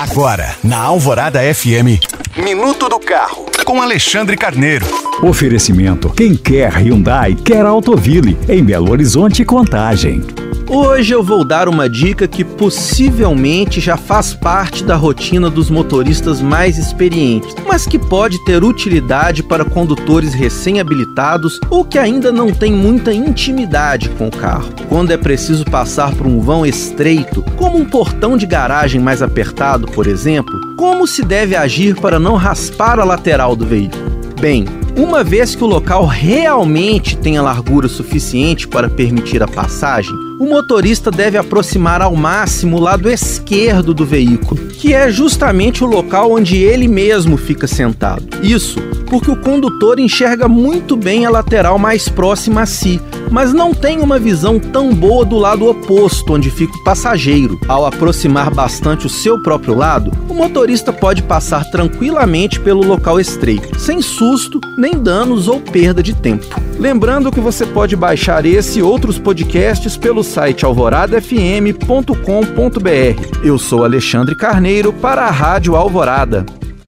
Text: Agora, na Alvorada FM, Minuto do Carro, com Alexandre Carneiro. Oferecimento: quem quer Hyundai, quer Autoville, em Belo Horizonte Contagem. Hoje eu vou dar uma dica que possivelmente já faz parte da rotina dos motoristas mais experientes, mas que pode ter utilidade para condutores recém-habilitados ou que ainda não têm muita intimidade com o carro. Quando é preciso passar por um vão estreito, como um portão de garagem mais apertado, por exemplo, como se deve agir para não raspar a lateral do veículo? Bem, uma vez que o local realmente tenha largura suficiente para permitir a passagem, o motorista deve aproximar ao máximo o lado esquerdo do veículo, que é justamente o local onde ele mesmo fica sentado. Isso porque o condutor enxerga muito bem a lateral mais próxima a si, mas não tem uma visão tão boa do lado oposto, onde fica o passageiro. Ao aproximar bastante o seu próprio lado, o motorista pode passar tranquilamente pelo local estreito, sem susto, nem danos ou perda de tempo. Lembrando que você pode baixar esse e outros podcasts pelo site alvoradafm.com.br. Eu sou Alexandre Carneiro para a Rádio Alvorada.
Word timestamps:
Agora, 0.00 0.56
na 0.64 0.78
Alvorada 0.78 1.40
FM, 1.54 2.00
Minuto 2.34 2.88
do 2.88 2.98
Carro, 2.98 3.44
com 3.66 3.82
Alexandre 3.82 4.34
Carneiro. 4.34 4.86
Oferecimento: 5.22 6.08
quem 6.08 6.34
quer 6.34 6.72
Hyundai, 6.72 7.34
quer 7.34 7.66
Autoville, 7.66 8.34
em 8.48 8.64
Belo 8.64 8.92
Horizonte 8.92 9.44
Contagem. 9.44 10.22
Hoje 10.72 11.12
eu 11.12 11.20
vou 11.20 11.42
dar 11.42 11.68
uma 11.68 11.88
dica 11.88 12.28
que 12.28 12.44
possivelmente 12.44 13.80
já 13.80 13.96
faz 13.96 14.32
parte 14.32 14.84
da 14.84 14.94
rotina 14.94 15.50
dos 15.50 15.68
motoristas 15.68 16.40
mais 16.40 16.78
experientes, 16.78 17.56
mas 17.66 17.88
que 17.88 17.98
pode 17.98 18.38
ter 18.44 18.62
utilidade 18.62 19.42
para 19.42 19.64
condutores 19.64 20.32
recém-habilitados 20.32 21.58
ou 21.68 21.84
que 21.84 21.98
ainda 21.98 22.30
não 22.30 22.52
têm 22.52 22.72
muita 22.72 23.12
intimidade 23.12 24.10
com 24.10 24.28
o 24.28 24.30
carro. 24.30 24.70
Quando 24.88 25.10
é 25.10 25.16
preciso 25.16 25.64
passar 25.64 26.14
por 26.14 26.28
um 26.28 26.38
vão 26.38 26.64
estreito, 26.64 27.42
como 27.56 27.76
um 27.76 27.84
portão 27.84 28.36
de 28.36 28.46
garagem 28.46 29.00
mais 29.00 29.22
apertado, 29.22 29.88
por 29.88 30.06
exemplo, 30.06 30.56
como 30.76 31.04
se 31.04 31.24
deve 31.24 31.56
agir 31.56 31.96
para 31.96 32.20
não 32.20 32.36
raspar 32.36 33.00
a 33.00 33.04
lateral 33.04 33.56
do 33.56 33.66
veículo? 33.66 34.08
Bem, 34.40 34.64
uma 35.02 35.24
vez 35.24 35.54
que 35.54 35.64
o 35.64 35.66
local 35.66 36.04
realmente 36.04 37.16
tenha 37.16 37.40
largura 37.40 37.88
suficiente 37.88 38.68
para 38.68 38.90
permitir 38.90 39.42
a 39.42 39.48
passagem, 39.48 40.12
o 40.38 40.44
motorista 40.44 41.10
deve 41.10 41.38
aproximar 41.38 42.02
ao 42.02 42.14
máximo 42.14 42.76
o 42.76 42.80
lado 42.80 43.10
esquerdo 43.10 43.94
do 43.94 44.04
veículo, 44.04 44.60
que 44.80 44.94
é 44.94 45.10
justamente 45.10 45.84
o 45.84 45.86
local 45.86 46.32
onde 46.32 46.56
ele 46.56 46.88
mesmo 46.88 47.36
fica 47.36 47.66
sentado. 47.66 48.24
Isso 48.42 48.80
porque 49.10 49.30
o 49.30 49.36
condutor 49.36 49.98
enxerga 49.98 50.48
muito 50.48 50.96
bem 50.96 51.26
a 51.26 51.30
lateral 51.30 51.78
mais 51.78 52.08
próxima 52.08 52.62
a 52.62 52.66
si, 52.66 53.00
mas 53.28 53.52
não 53.52 53.74
tem 53.74 54.00
uma 54.00 54.20
visão 54.20 54.58
tão 54.58 54.94
boa 54.94 55.24
do 55.24 55.36
lado 55.36 55.68
oposto, 55.68 56.32
onde 56.32 56.48
fica 56.48 56.72
o 56.72 56.84
passageiro. 56.84 57.58
Ao 57.68 57.84
aproximar 57.84 58.54
bastante 58.54 59.06
o 59.06 59.10
seu 59.10 59.42
próprio 59.42 59.74
lado, 59.74 60.12
o 60.28 60.34
motorista 60.34 60.92
pode 60.92 61.24
passar 61.24 61.64
tranquilamente 61.72 62.60
pelo 62.60 62.86
local 62.86 63.18
estreito, 63.18 63.80
sem 63.80 64.00
susto, 64.00 64.60
nem 64.78 64.92
danos 64.92 65.48
ou 65.48 65.60
perda 65.60 66.02
de 66.02 66.14
tempo. 66.14 66.46
Lembrando 66.78 67.32
que 67.32 67.40
você 67.40 67.66
pode 67.66 67.96
baixar 67.96 68.46
esse 68.46 68.78
e 68.78 68.82
outros 68.82 69.18
podcasts 69.18 69.96
pelo 69.96 70.22
site 70.22 70.64
alvoradafm.com.br. 70.64 73.44
Eu 73.44 73.58
sou 73.58 73.84
Alexandre 73.84 74.36
Carneiro 74.36 74.69
para 74.92 75.26
a 75.26 75.30
Rádio 75.32 75.76
Alvorada. 75.76 76.46